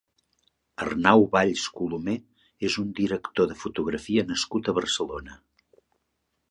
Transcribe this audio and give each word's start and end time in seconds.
Arnau 0.85 1.25
Valls 1.35 1.65
Colomer 1.81 2.17
és 2.71 2.79
un 2.85 2.91
director 3.01 3.51
de 3.53 3.59
fotografia 3.67 4.27
nascut 4.33 4.71
a 4.73 4.77
Barcelona. 4.81 5.41